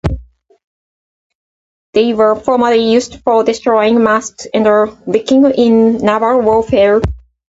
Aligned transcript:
They 1.93 2.15
were 2.15 2.33
formerly 2.35 2.89
used 2.91 3.17
for 3.23 3.43
destroying 3.43 4.01
masts 4.03 4.47
and 4.51 4.65
rigging 5.05 5.45
in 5.45 5.97
naval 5.99 6.41
warfare. 6.41 7.01